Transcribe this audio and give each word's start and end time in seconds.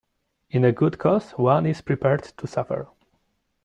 In 0.49 0.65
a 0.65 0.71
good 0.71 0.97
cause 0.97 1.29
one 1.33 1.67
is 1.67 1.81
prepared 1.81 2.23
to 2.23 2.47
suffer. 2.47 2.87